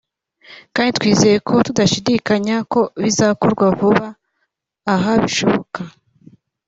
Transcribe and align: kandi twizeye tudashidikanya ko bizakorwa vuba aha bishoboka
kandi 0.75 0.95
twizeye 0.97 1.37
tudashidikanya 1.67 2.55
ko 2.71 2.79
bizakorwa 3.01 3.65
vuba 3.79 4.07
aha 4.93 5.11
bishoboka 5.23 5.79